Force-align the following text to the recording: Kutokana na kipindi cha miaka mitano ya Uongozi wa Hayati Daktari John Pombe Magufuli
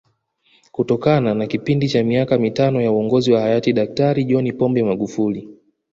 Kutokana 0.71 1.33
na 1.33 1.47
kipindi 1.47 1.89
cha 1.89 2.03
miaka 2.03 2.37
mitano 2.37 2.81
ya 2.81 2.91
Uongozi 2.91 3.31
wa 3.31 3.41
Hayati 3.41 3.73
Daktari 3.73 4.23
John 4.23 4.51
Pombe 4.51 4.83
Magufuli 4.83 5.47